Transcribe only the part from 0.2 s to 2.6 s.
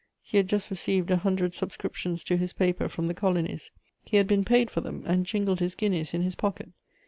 He had just received a hundred subscriptions to his